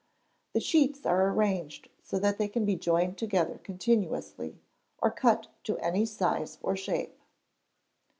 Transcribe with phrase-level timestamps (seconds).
[0.53, 4.57] The sheets are arranged so that they can be joined together continuously,
[4.97, 7.19] or cut to any size or shape.